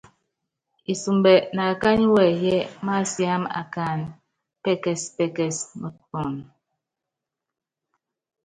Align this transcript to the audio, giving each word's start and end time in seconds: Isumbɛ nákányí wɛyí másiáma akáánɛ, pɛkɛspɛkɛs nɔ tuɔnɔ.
Isumbɛ 0.93 1.33
nákányí 1.55 2.07
wɛyí 2.15 2.53
másiáma 2.85 3.49
akáánɛ, 3.61 4.07
pɛkɛspɛkɛs 4.63 5.57
nɔ 5.79 5.87
tuɔnɔ. 5.99 6.41